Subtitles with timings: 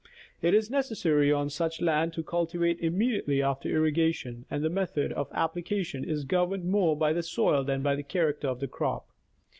[0.41, 5.29] It is necessary on such land to cultivate immediately after irrigation, and the method of
[5.29, 9.05] applica tion is governed more by the soil than by the character of the crop.